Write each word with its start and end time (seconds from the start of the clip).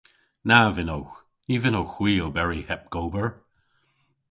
Na 0.47 0.59
vynnowgh. 0.75 1.15
Ny 1.47 1.55
vynnowgh 1.63 1.95
hwi 1.97 2.13
oberi 2.25 2.61
heb 2.69 2.83
gober. 2.93 3.27